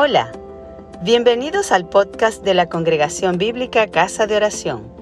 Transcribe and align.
Hola, 0.00 0.30
bienvenidos 1.02 1.72
al 1.72 1.88
podcast 1.88 2.44
de 2.44 2.54
la 2.54 2.68
Congregación 2.68 3.36
Bíblica 3.36 3.88
Casa 3.88 4.28
de 4.28 4.36
Oración. 4.36 4.94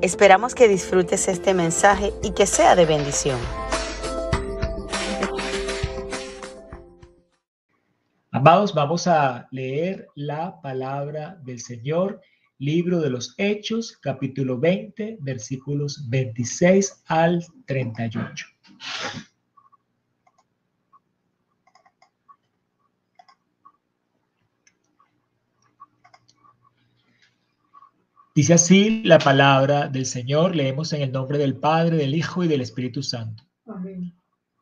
Esperamos 0.00 0.54
que 0.54 0.68
disfrutes 0.68 1.26
este 1.26 1.54
mensaje 1.54 2.12
y 2.22 2.30
que 2.34 2.46
sea 2.46 2.76
de 2.76 2.86
bendición. 2.86 3.36
Amados, 8.30 8.72
vamos 8.74 9.08
a 9.08 9.48
leer 9.50 10.06
la 10.14 10.60
palabra 10.60 11.40
del 11.42 11.58
Señor, 11.58 12.20
libro 12.58 13.00
de 13.00 13.10
los 13.10 13.34
Hechos, 13.38 13.98
capítulo 14.00 14.56
20, 14.56 15.18
versículos 15.20 16.08
26 16.08 17.02
al 17.08 17.44
38. 17.66 18.46
Dice 28.38 28.54
así 28.54 29.02
la 29.02 29.18
palabra 29.18 29.88
del 29.88 30.06
Señor, 30.06 30.54
leemos 30.54 30.92
en 30.92 31.02
el 31.02 31.10
nombre 31.10 31.38
del 31.38 31.56
Padre, 31.56 31.96
del 31.96 32.14
Hijo 32.14 32.44
y 32.44 32.46
del 32.46 32.60
Espíritu 32.60 33.02
Santo. 33.02 33.42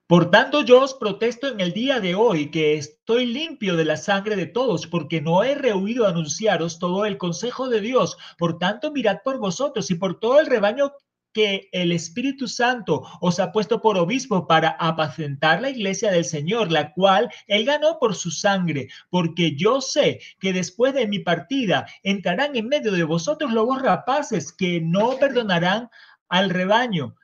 Por 0.07 0.31
tanto, 0.31 0.63
yo 0.65 0.81
os 0.81 0.95
protesto 0.95 1.47
en 1.49 1.61
el 1.61 1.75
día 1.75 2.01
de 2.01 2.15
hoy 2.15 2.51
que 2.51 2.79
estoy 2.79 3.27
limpio 3.27 3.77
de 3.77 3.85
la 3.85 3.99
sangre 3.99 4.35
de 4.35 4.47
todos, 4.47 4.87
porque 4.87 5.21
no 5.21 5.43
he 5.43 5.55
rehuido 5.55 6.07
anunciaros 6.07 6.79
todo 6.79 7.05
el 7.05 7.19
consejo 7.19 7.69
de 7.69 7.83
Dios. 7.83 8.17
Por 8.39 8.59
tanto, 8.59 8.93
mirad 8.93 9.19
por 9.23 9.37
vosotros 9.37 9.91
y 9.91 9.97
por 9.97 10.21
todo 10.21 10.41
el 10.41 10.47
rebaño 10.47 10.93
que 11.37 11.69
el 11.73 11.93
Espíritu 11.93 12.49
Santo 12.49 13.07
os 13.21 13.39
ha 13.41 13.53
puesto 13.53 13.83
por 13.83 13.99
obispo 13.99 14.47
para 14.47 14.71
apacentar 14.71 15.61
la 15.61 15.69
iglesia 15.69 16.11
del 16.11 16.25
Señor, 16.25 16.73
la 16.73 16.95
cual 16.95 17.29
él 17.47 17.67
ganó 17.67 17.99
por 17.99 18.15
su 18.15 18.31
sangre, 18.31 18.89
porque 19.11 19.55
yo 19.55 19.83
sé 19.83 20.21
que 20.41 20.55
después 20.55 20.95
de 20.95 21.07
mi 21.07 21.19
partida 21.19 21.87
entrarán 22.03 22.57
en 22.57 22.69
medio 22.69 22.91
de 22.91 23.05
vosotros 23.05 23.53
lobos 23.53 23.83
rapaces 23.83 24.51
que 24.51 24.81
no 24.81 25.19
perdonarán 25.19 25.91
al 26.31 26.49
rebaño. 26.49 27.17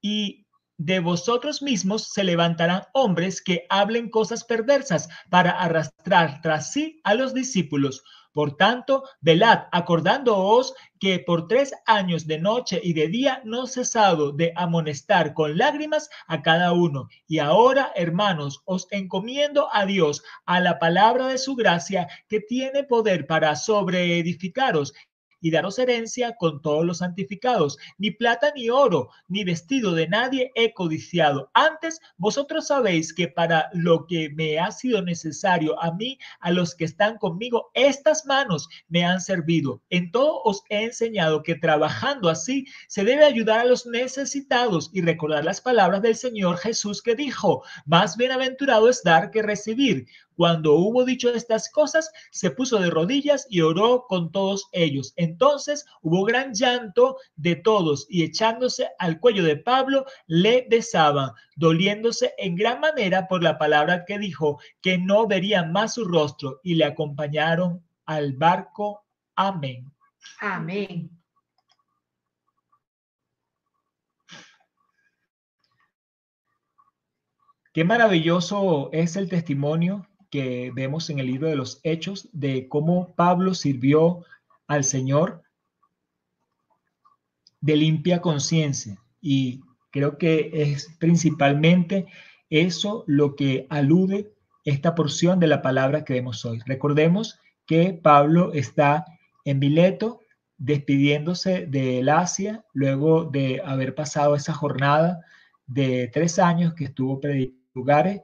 Y 0.00 0.48
de 0.76 0.98
vosotros 0.98 1.62
mismos 1.62 2.08
se 2.12 2.24
levantarán 2.24 2.82
hombres 2.94 3.40
que 3.40 3.64
hablen 3.68 4.10
cosas 4.10 4.42
perversas 4.42 5.08
para 5.28 5.52
arrastrar 5.52 6.40
tras 6.42 6.72
sí 6.72 7.00
a 7.04 7.14
los 7.14 7.32
discípulos. 7.32 8.02
Por 8.32 8.56
tanto, 8.56 9.04
velad, 9.20 9.64
acordándoos 9.72 10.74
que 11.00 11.18
por 11.18 11.48
tres 11.48 11.72
años 11.86 12.26
de 12.26 12.38
noche 12.38 12.80
y 12.82 12.92
de 12.92 13.08
día 13.08 13.42
no 13.44 13.64
he 13.64 13.68
cesado 13.68 14.30
de 14.30 14.52
amonestar 14.54 15.34
con 15.34 15.58
lágrimas 15.58 16.10
a 16.28 16.42
cada 16.42 16.72
uno. 16.72 17.08
Y 17.26 17.38
ahora, 17.38 17.90
hermanos, 17.96 18.62
os 18.66 18.86
encomiendo 18.90 19.68
a 19.72 19.84
Dios, 19.84 20.22
a 20.46 20.60
la 20.60 20.78
palabra 20.78 21.26
de 21.26 21.38
su 21.38 21.56
gracia, 21.56 22.08
que 22.28 22.40
tiene 22.40 22.84
poder 22.84 23.26
para 23.26 23.56
sobreedificaros 23.56 24.92
y 25.40 25.50
daros 25.50 25.78
herencia 25.78 26.36
con 26.36 26.62
todos 26.62 26.84
los 26.84 26.98
santificados. 26.98 27.78
Ni 27.98 28.10
plata 28.10 28.52
ni 28.54 28.70
oro, 28.70 29.10
ni 29.28 29.44
vestido 29.44 29.94
de 29.94 30.08
nadie 30.08 30.52
he 30.54 30.72
codiciado. 30.72 31.50
Antes, 31.54 32.00
vosotros 32.16 32.68
sabéis 32.68 33.12
que 33.14 33.28
para 33.28 33.70
lo 33.72 34.06
que 34.06 34.30
me 34.30 34.58
ha 34.58 34.70
sido 34.70 35.02
necesario 35.02 35.80
a 35.82 35.92
mí, 35.92 36.18
a 36.40 36.50
los 36.50 36.74
que 36.74 36.84
están 36.84 37.18
conmigo, 37.18 37.70
estas 37.74 38.26
manos 38.26 38.68
me 38.88 39.04
han 39.04 39.20
servido. 39.20 39.82
En 39.90 40.10
todo 40.10 40.42
os 40.42 40.62
he 40.68 40.84
enseñado 40.84 41.42
que 41.42 41.54
trabajando 41.54 42.28
así 42.28 42.66
se 42.88 43.04
debe 43.04 43.24
ayudar 43.24 43.60
a 43.60 43.64
los 43.64 43.86
necesitados 43.86 44.90
y 44.92 45.02
recordar 45.02 45.44
las 45.44 45.60
palabras 45.60 46.02
del 46.02 46.16
Señor 46.16 46.58
Jesús 46.58 47.02
que 47.02 47.14
dijo, 47.14 47.62
más 47.86 48.16
bienaventurado 48.16 48.88
es 48.88 49.02
dar 49.02 49.30
que 49.30 49.42
recibir. 49.42 50.06
Cuando 50.40 50.72
hubo 50.72 51.04
dicho 51.04 51.28
estas 51.28 51.68
cosas, 51.70 52.10
se 52.30 52.50
puso 52.50 52.78
de 52.78 52.88
rodillas 52.88 53.46
y 53.50 53.60
oró 53.60 54.06
con 54.08 54.32
todos 54.32 54.70
ellos. 54.72 55.12
Entonces 55.16 55.84
hubo 56.00 56.24
gran 56.24 56.54
llanto 56.54 57.18
de 57.36 57.56
todos 57.56 58.06
y 58.08 58.24
echándose 58.24 58.88
al 58.98 59.20
cuello 59.20 59.44
de 59.44 59.58
Pablo, 59.58 60.06
le 60.26 60.66
besaban, 60.70 61.32
doliéndose 61.56 62.32
en 62.38 62.56
gran 62.56 62.80
manera 62.80 63.28
por 63.28 63.42
la 63.42 63.58
palabra 63.58 64.06
que 64.06 64.18
dijo, 64.18 64.58
que 64.80 64.96
no 64.96 65.26
verían 65.26 65.72
más 65.72 65.92
su 65.92 66.06
rostro 66.06 66.60
y 66.62 66.76
le 66.76 66.86
acompañaron 66.86 67.84
al 68.06 68.32
barco. 68.32 69.04
Amén. 69.34 69.92
Amén. 70.40 71.10
Qué 77.74 77.84
maravilloso 77.84 78.88
es 78.90 79.16
el 79.16 79.28
testimonio 79.28 80.06
que 80.30 80.70
vemos 80.74 81.10
en 81.10 81.18
el 81.18 81.26
libro 81.26 81.48
de 81.48 81.56
los 81.56 81.80
Hechos 81.82 82.28
de 82.32 82.68
cómo 82.68 83.14
Pablo 83.14 83.54
sirvió 83.54 84.24
al 84.66 84.84
Señor 84.84 85.42
de 87.60 87.76
limpia 87.76 88.20
conciencia. 88.20 89.02
Y 89.20 89.60
creo 89.90 90.16
que 90.18 90.50
es 90.52 90.96
principalmente 90.98 92.06
eso 92.48 93.04
lo 93.06 93.36
que 93.36 93.66
alude 93.68 94.32
esta 94.64 94.94
porción 94.94 95.40
de 95.40 95.46
la 95.46 95.62
palabra 95.62 96.04
que 96.04 96.14
vemos 96.14 96.44
hoy. 96.44 96.60
Recordemos 96.66 97.38
que 97.66 97.92
Pablo 97.92 98.52
está 98.52 99.04
en 99.44 99.58
Mileto 99.58 100.20
despidiéndose 100.58 101.66
del 101.66 102.08
Asia 102.08 102.64
luego 102.72 103.24
de 103.24 103.62
haber 103.64 103.94
pasado 103.94 104.34
esa 104.34 104.52
jornada 104.52 105.24
de 105.66 106.10
tres 106.12 106.38
años 106.38 106.74
que 106.74 106.84
estuvo 106.84 107.20
predicando 107.20 107.60
lugares 107.72 108.20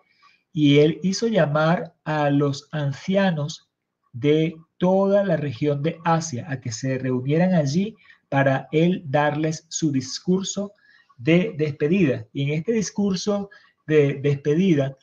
y 0.57 0.79
él 0.79 1.01
hizo 1.03 1.27
llamar 1.27 1.95
a 2.05 2.31
los 2.31 2.67
ancianos 2.73 3.69
de 4.15 4.57
toda 4.79 5.23
la 5.23 5.37
región 5.37 5.83
de 5.83 6.01
Asia 6.03 6.47
a 6.49 6.63
que 6.63 6.73
se 6.73 6.97
reunieran 6.97 7.53
allí 7.53 7.95
para 8.31 8.67
él 8.73 9.03
darles 9.05 9.67
su 9.69 9.93
discurso 9.93 10.73
de 11.19 11.53
despedida. 11.59 12.27
Y 12.33 12.45
en 12.45 12.59
este 12.59 12.73
discurso 12.73 13.51
de 13.87 14.15
despedida, 14.15 14.97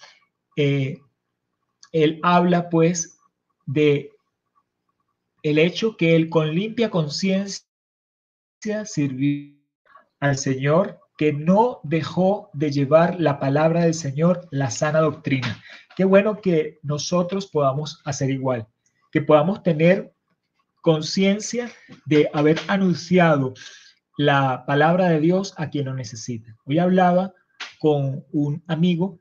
eh, 0.55 0.97
él 1.91 2.19
habla 2.23 2.67
pues 2.67 3.19
de 3.67 4.09
el 5.43 5.59
hecho 5.59 5.95
que 5.97 6.15
él 6.15 6.31
con 6.31 6.49
limpia 6.55 6.89
conciencia 6.89 7.63
sirvió 8.85 9.53
al 10.19 10.35
Señor 10.35 10.99
que 11.17 11.33
no 11.33 11.79
dejó 11.83 12.49
de 12.53 12.71
llevar 12.71 13.19
la 13.19 13.39
palabra 13.39 13.81
del 13.81 13.93
Señor, 13.93 14.47
la 14.51 14.71
sana 14.71 14.99
doctrina. 14.99 15.61
Qué 15.95 16.05
bueno 16.05 16.41
que 16.41 16.79
nosotros 16.81 17.47
podamos 17.47 18.01
hacer 18.05 18.31
igual, 18.31 18.67
que 19.11 19.21
podamos 19.21 19.61
tener 19.63 20.13
conciencia 20.81 21.71
de 22.05 22.29
haber 22.33 22.59
anunciado 22.67 23.53
la 24.17 24.65
palabra 24.65 25.09
de 25.09 25.19
Dios 25.19 25.53
a 25.57 25.69
quien 25.69 25.85
lo 25.85 25.93
necesita. 25.93 26.55
Hoy 26.65 26.79
hablaba 26.79 27.33
con 27.79 28.25
un 28.31 28.63
amigo 28.67 29.19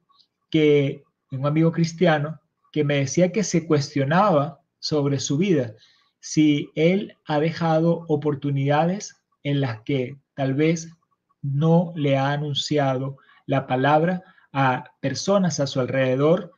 que, 0.51 1.05
un 1.31 1.47
amigo 1.47 1.73
cristiano, 1.73 2.41
que 2.73 2.85
me 2.85 2.97
decía 2.97 3.33
que 3.33 3.45
se 3.45 3.67
cuestionaba 3.67 4.61
sobre 4.79 5.21
su 5.21 5.37
vida, 5.39 5.75
si 6.21 6.71
él 6.75 7.17
ha 7.27 7.39
dejado 7.39 8.05
oportunidades 8.09 9.17
en 9.43 9.61
las 9.61 9.83
que 9.83 10.17
tal 10.35 10.55
vez 10.55 10.89
no 11.43 11.93
le 11.97 12.17
ha 12.17 12.33
anunciado 12.33 13.19
la 13.47 13.67
palabra 13.67 14.23
a 14.53 14.85
personas 15.01 15.61
a 15.61 15.67
su 15.67 15.81
alrededor 15.81 16.53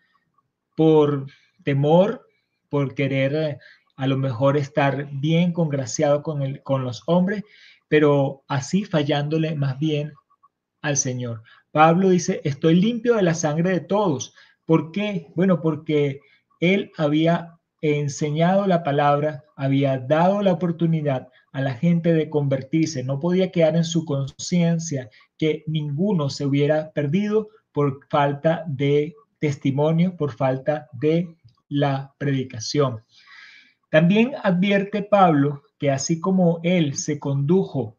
por 0.77 1.27
temor, 1.65 2.27
por 2.69 2.95
querer 2.95 3.35
eh, 3.35 3.59
a 3.97 4.07
lo 4.07 4.17
mejor 4.17 4.57
estar 4.57 5.09
bien 5.13 5.53
congraciado 5.53 6.23
con, 6.23 6.43
el, 6.43 6.63
con 6.63 6.85
los 6.85 7.03
hombres, 7.07 7.45
pero 7.89 8.45
así 8.49 8.85
fallándole 8.85 9.55
más 9.55 9.79
bien 9.79 10.13
al 10.83 10.97
Señor. 10.97 11.43
Pablo 11.71 12.11
dice, 12.11 12.41
estoy 12.45 12.75
limpio 12.75 13.15
de 13.15 13.23
la 13.23 13.35
sangre 13.35 13.71
de 13.71 13.81
todos. 13.81 14.35
¿Por 14.67 14.93
qué? 14.93 15.29
Bueno, 15.35 15.61
porque 15.61 16.21
él 16.61 16.93
había 16.97 17.59
enseñado 17.81 18.67
la 18.67 18.83
palabra, 18.83 19.45
había 19.57 19.99
dado 19.99 20.43
la 20.43 20.53
oportunidad 20.53 21.29
a 21.55 21.61
la 21.61 21.75
gente 21.75 22.13
de 22.13 22.29
convertirse. 22.29 23.05
No 23.05 23.21
podía 23.21 23.53
quedar 23.53 23.77
en 23.77 23.85
su 23.85 24.05
conciencia 24.05 25.09
que 25.39 25.63
ninguno 25.69 26.29
se 26.29 26.45
hubiera 26.45 26.91
perdido 26.91 27.49
por 27.73 28.01
falta 28.11 28.65
de 28.67 29.15
testimonio, 29.39 30.17
por 30.17 30.33
falta 30.33 30.89
de 30.93 31.37
la 31.69 32.13
predicación. 32.19 33.05
También 33.89 34.33
advierte 34.43 35.03
Pablo 35.03 35.63
que 35.79 35.93
así 35.93 36.19
como 36.19 36.59
él 36.65 36.97
se 36.97 37.21
condujo 37.21 37.97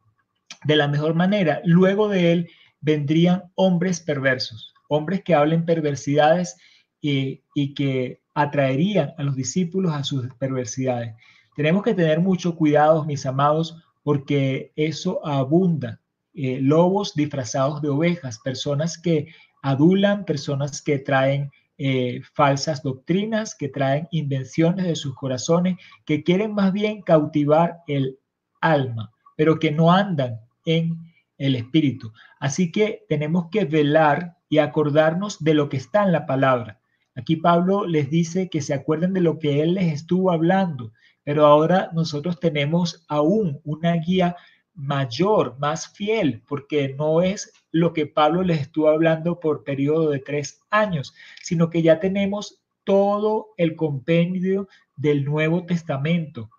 de 0.65 0.75
la 0.75 0.89
mejor 0.89 1.13
manera, 1.13 1.61
luego 1.63 2.09
de 2.09 2.33
él 2.33 2.49
vendrían 2.81 3.43
hombres 3.55 4.01
perversos, 4.01 4.73
hombres 4.89 5.23
que 5.23 5.33
hablen 5.33 5.65
perversidades 5.65 6.57
y, 6.99 7.43
y 7.53 7.73
que 7.73 8.21
atraerían 8.33 9.13
a 9.17 9.23
los 9.23 9.37
discípulos 9.37 9.93
a 9.93 10.03
sus 10.03 10.27
perversidades. 10.35 11.15
Tenemos 11.55 11.83
que 11.83 11.93
tener 11.93 12.19
mucho 12.19 12.55
cuidado, 12.55 13.05
mis 13.05 13.25
amados, 13.25 13.81
porque 14.03 14.71
eso 14.75 15.25
abunda. 15.25 15.99
Eh, 16.33 16.59
lobos 16.61 17.13
disfrazados 17.15 17.81
de 17.81 17.89
ovejas, 17.89 18.39
personas 18.39 18.97
que 18.97 19.27
adulan, 19.61 20.25
personas 20.25 20.81
que 20.81 20.99
traen 20.99 21.49
eh, 21.77 22.21
falsas 22.33 22.83
doctrinas, 22.83 23.55
que 23.55 23.69
traen 23.69 24.07
invenciones 24.11 24.85
de 24.85 24.95
sus 24.95 25.15
corazones, 25.15 25.77
que 26.05 26.23
quieren 26.23 26.53
más 26.53 26.73
bien 26.73 27.01
cautivar 27.01 27.79
el 27.87 28.19
alma, 28.61 29.11
pero 29.37 29.59
que 29.59 29.71
no 29.71 29.91
andan 29.91 30.39
en 30.65 30.97
el 31.37 31.55
espíritu. 31.55 32.11
Así 32.39 32.71
que 32.71 33.05
tenemos 33.09 33.49
que 33.49 33.65
velar 33.65 34.37
y 34.49 34.57
acordarnos 34.57 35.43
de 35.43 35.53
lo 35.53 35.69
que 35.69 35.77
está 35.77 36.03
en 36.03 36.11
la 36.11 36.25
palabra. 36.25 36.79
Aquí 37.15 37.37
Pablo 37.37 37.85
les 37.87 38.09
dice 38.09 38.49
que 38.49 38.61
se 38.61 38.73
acuerden 38.73 39.13
de 39.13 39.21
lo 39.21 39.39
que 39.39 39.61
él 39.61 39.75
les 39.75 39.93
estuvo 39.93 40.31
hablando, 40.31 40.91
pero 41.25 41.45
ahora 41.45 41.89
nosotros 41.91 42.39
tenemos 42.39 43.03
aún 43.09 43.59
una 43.65 43.93
guía 43.93 44.37
mayor, 44.75 45.57
más 45.59 45.91
fiel, 45.91 46.43
porque 46.47 46.93
no 46.97 47.21
es 47.21 47.51
lo 47.71 47.93
que 47.93 48.05
Pablo 48.05 48.43
les 48.43 48.61
estuvo 48.61 48.89
hablando 48.89 49.39
por 49.39 49.63
periodo 49.63 50.11
de 50.11 50.19
tres 50.19 50.61
años, 50.69 51.13
sino 51.41 51.69
que 51.69 51.81
ya 51.81 51.99
tenemos 51.99 52.61
todo 52.83 53.47
el 53.57 53.75
compendio 53.75 54.67
del 54.95 55.25
Nuevo 55.25 55.65
Testamento 55.65 56.51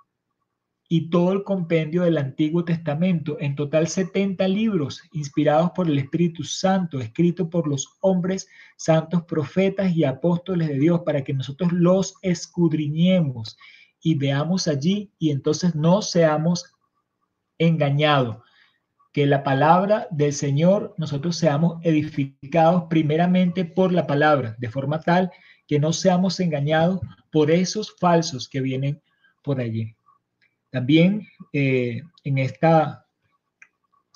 y 0.89 1.11
todo 1.11 1.33
el 1.33 1.45
compendio 1.45 2.03
del 2.03 2.19
Antiguo 2.19 2.65
Testamento, 2.65 3.37
en 3.41 3.55
total 3.55 3.87
70 3.87 4.49
libros 4.49 5.03
inspirados 5.13 5.71
por 5.73 5.89
el 5.89 5.99
Espíritu 5.99 6.43
Santo, 6.43 7.01
escritos 7.01 7.49
por 7.49 7.69
los 7.69 7.97
hombres 8.01 8.49
santos, 8.77 9.25
profetas 9.25 9.95
y 9.95 10.05
apóstoles 10.05 10.69
de 10.69 10.79
Dios, 10.79 11.03
para 11.05 11.23
que 11.23 11.35
nosotros 11.35 11.73
los 11.73 12.15
escudriñemos 12.23 13.57
y 14.07 14.15
veamos 14.15 14.69
allí 14.69 15.11
y 15.19 15.33
entonces 15.33 15.75
no 15.75 16.01
seamos 16.01 16.73
engañado. 17.59 18.45
Que 19.13 19.27
la 19.27 19.43
palabra 19.43 20.07
del 20.13 20.33
Señor, 20.33 20.95
nosotros 20.97 21.35
seamos 21.35 21.85
edificados 21.85 22.85
primeramente 22.89 23.65
por 23.65 23.93
la 23.93 24.07
palabra, 24.07 24.55
de 24.61 24.71
forma 24.71 25.01
tal 25.01 25.33
que 25.67 25.81
no 25.81 25.93
seamos 25.93 26.39
engañados 26.39 27.01
por 27.33 27.51
esos 27.51 27.97
falsos 27.99 28.49
que 28.49 28.61
vienen 28.61 29.03
por 29.43 29.59
allí. 29.59 29.97
También 30.71 31.27
eh, 31.53 32.01
en 32.23 32.39
esta 32.39 33.09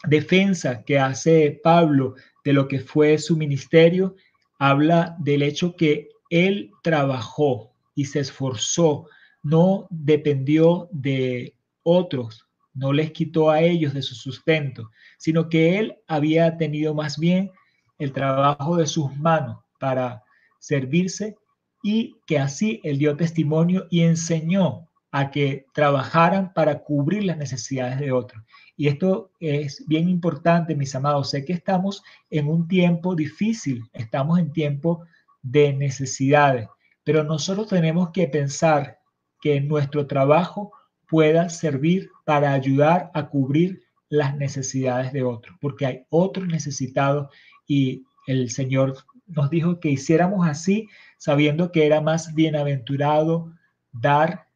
defensa 0.04 0.84
que 0.84 1.00
hace 1.00 1.60
Pablo 1.64 2.14
de 2.44 2.52
lo 2.52 2.68
que 2.68 2.78
fue 2.78 3.18
su 3.18 3.36
ministerio, 3.36 4.14
habla 4.56 5.16
del 5.18 5.42
hecho 5.42 5.74
que 5.74 6.10
él 6.28 6.70
trabajó 6.80 7.74
y 7.96 8.04
se 8.04 8.20
esforzó, 8.20 9.08
no 9.42 9.86
dependió 9.90 10.88
de 10.92 11.54
otros, 11.82 12.46
no 12.74 12.92
les 12.92 13.10
quitó 13.12 13.50
a 13.50 13.60
ellos 13.60 13.94
de 13.94 14.02
su 14.02 14.14
sustento, 14.14 14.90
sino 15.18 15.48
que 15.48 15.78
él 15.78 15.96
había 16.06 16.56
tenido 16.56 16.94
más 16.94 17.18
bien 17.18 17.50
el 17.98 18.12
trabajo 18.12 18.76
de 18.76 18.86
sus 18.86 19.14
manos 19.16 19.58
para 19.78 20.22
servirse 20.58 21.36
y 21.82 22.16
que 22.26 22.38
así 22.38 22.80
él 22.84 22.98
dio 22.98 23.16
testimonio 23.16 23.86
y 23.90 24.02
enseñó 24.02 24.88
a 25.12 25.30
que 25.30 25.66
trabajaran 25.74 26.52
para 26.52 26.80
cubrir 26.84 27.24
las 27.24 27.36
necesidades 27.36 27.98
de 27.98 28.12
otros. 28.12 28.42
Y 28.76 28.88
esto 28.88 29.32
es 29.40 29.84
bien 29.86 30.08
importante, 30.08 30.74
mis 30.74 30.94
amados. 30.94 31.30
Sé 31.30 31.44
que 31.44 31.52
estamos 31.52 32.02
en 32.30 32.48
un 32.48 32.68
tiempo 32.68 33.14
difícil, 33.16 33.82
estamos 33.92 34.38
en 34.38 34.52
tiempo 34.52 35.04
de 35.42 35.72
necesidades, 35.72 36.68
pero 37.02 37.24
nosotros 37.24 37.68
tenemos 37.68 38.10
que 38.10 38.28
pensar 38.28 38.99
que 39.40 39.60
nuestro 39.60 40.06
trabajo 40.06 40.72
pueda 41.08 41.48
servir 41.48 42.10
para 42.24 42.52
ayudar 42.52 43.10
a 43.14 43.28
cubrir 43.28 43.82
las 44.08 44.36
necesidades 44.36 45.12
de 45.12 45.22
otros, 45.22 45.56
porque 45.60 45.86
hay 45.86 46.06
otros 46.10 46.46
necesitados 46.48 47.28
y 47.66 48.04
el 48.26 48.50
Señor 48.50 48.96
nos 49.26 49.50
dijo 49.50 49.80
que 49.80 49.90
hiciéramos 49.90 50.46
así, 50.46 50.88
sabiendo 51.18 51.70
que 51.72 51.86
era 51.86 52.00
más 52.00 52.34
bienaventurado 52.34 53.52
dar 53.92 54.48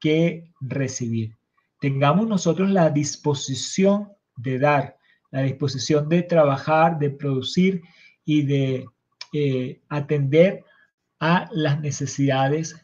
que 0.00 0.50
recibir. 0.60 1.36
Tengamos 1.80 2.26
nosotros 2.26 2.70
la 2.70 2.90
disposición 2.90 4.12
de 4.36 4.58
dar, 4.58 4.96
la 5.30 5.42
disposición 5.42 6.08
de 6.08 6.22
trabajar, 6.22 6.98
de 6.98 7.10
producir 7.10 7.82
y 8.24 8.42
de 8.42 8.86
eh, 9.32 9.80
atender 9.88 10.64
a 11.20 11.48
las 11.52 11.80
necesidades 11.80 12.82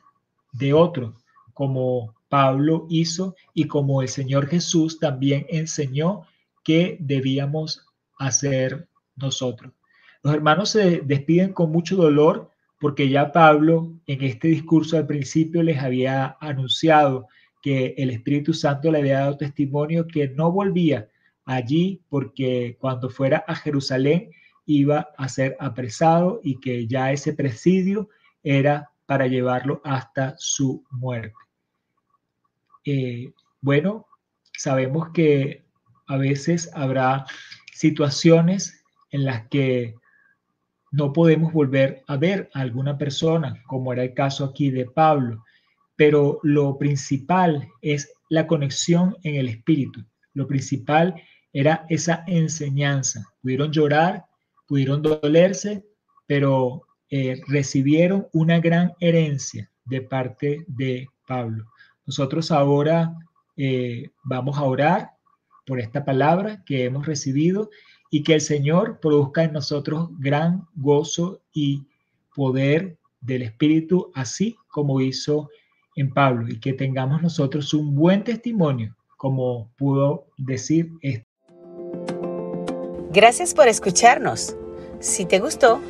de 0.53 0.73
otros, 0.73 1.21
como 1.52 2.14
Pablo 2.28 2.87
hizo 2.88 3.34
y 3.54 3.66
como 3.66 4.02
el 4.02 4.08
Señor 4.08 4.46
Jesús 4.46 4.99
también 4.99 5.46
enseñó 5.49 6.22
que 6.64 6.96
debíamos 7.00 7.87
hacer 8.19 8.88
nosotros. 9.16 9.72
Los 10.22 10.34
hermanos 10.34 10.70
se 10.70 11.00
despiden 11.00 11.52
con 11.52 11.72
mucho 11.72 11.96
dolor 11.96 12.50
porque 12.81 13.08
ya 13.08 13.32
Pablo 13.32 13.93
en 14.06 14.22
este 14.22 14.49
discurso 14.49 14.96
al 14.96 15.06
principio 15.06 15.62
les 15.62 15.78
había 15.78 16.37
anunciado 16.40 17.28
que 17.62 17.94
el 17.96 18.10
Espíritu 18.10 18.55
Santo 18.55 18.90
le 18.90 18.98
había 18.98 19.20
dado 19.20 19.37
testimonio 19.37 20.06
que 20.06 20.28
no 20.28 20.50
volvía 20.50 21.08
allí 21.44 22.02
porque 22.08 22.76
cuando 22.81 23.08
fuera 23.08 23.44
a 23.46 23.55
Jerusalén 23.55 24.31
iba 24.66 25.08
a 25.16 25.28
ser 25.28 25.56
apresado 25.60 26.40
y 26.43 26.60
que 26.60 26.87
ya 26.87 27.12
ese 27.12 27.32
presidio 27.32 28.08
era 28.43 28.90
para 29.06 29.26
llevarlo 29.26 29.81
hasta 29.84 30.34
su 30.38 30.84
muerte. 30.90 31.42
Eh, 32.84 33.32
bueno, 33.61 34.06
sabemos 34.56 35.11
que 35.12 35.64
a 36.06 36.17
veces 36.17 36.70
habrá 36.75 37.26
situaciones 37.73 38.84
en 39.11 39.25
las 39.25 39.49
que 39.49 39.94
no 40.90 41.12
podemos 41.12 41.52
volver 41.52 42.02
a 42.06 42.17
ver 42.17 42.50
a 42.55 42.61
alguna 42.61 42.99
persona, 42.99 43.62
como 43.67 43.93
era 43.93 44.02
el 44.02 44.14
caso 44.14 44.44
aquí 44.44 44.70
de 44.70 44.84
Pablo, 44.87 45.43
pero 45.96 46.38
lo 46.43 46.79
principal 46.79 47.69
es 47.81 48.12
la 48.29 48.46
conexión 48.46 49.17
en 49.23 49.37
el 49.37 49.49
espíritu. 49.49 50.05
Lo 50.34 50.46
principal 50.46 51.14
era 51.52 51.87
esa 51.88 52.25
enseñanza. 52.26 53.26
Pudieron 53.40 53.73
llorar, 53.73 54.25
pudieron 54.67 55.02
dolerse, 55.02 55.84
pero 56.26 56.82
eh, 57.11 57.40
recibieron 57.46 58.26
una 58.32 58.58
gran 58.58 58.93
herencia 59.00 59.70
de 59.84 60.00
parte 60.02 60.64
de 60.67 61.08
Pablo. 61.26 61.67
Nosotros 62.06 62.50
ahora 62.50 63.14
eh, 63.56 64.10
vamos 64.25 64.58
a 64.58 64.64
orar 64.64 65.10
por 65.66 65.81
esta 65.81 66.04
palabra 66.04 66.62
que 66.64 66.84
hemos 66.84 67.06
recibido 67.06 67.70
y 68.10 68.22
que 68.22 68.34
el 68.34 68.40
Señor 68.40 68.99
produzca 69.00 69.44
en 69.44 69.52
nosotros 69.52 70.10
gran 70.19 70.66
gozo 70.75 71.40
y 71.52 71.87
poder 72.34 72.99
del 73.20 73.43
Espíritu, 73.43 74.10
así 74.14 74.56
como 74.69 75.00
hizo 75.00 75.49
en 75.96 76.12
Pablo, 76.12 76.48
y 76.48 76.58
que 76.58 76.72
tengamos 76.72 77.22
nosotros 77.22 77.72
un 77.74 77.94
buen 77.94 78.24
testimonio, 78.24 78.96
como 79.17 79.70
pudo 79.77 80.27
decir 80.36 80.91
este. 81.00 81.27
Gracias 83.12 83.55
por 83.55 83.69
escucharnos. 83.69 84.56
Si 85.00 85.27
te 85.27 85.38
gustó, 85.38 85.81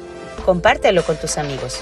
compártelo 0.45 1.05
con 1.05 1.17
tus 1.17 1.39
amigos. 1.39 1.81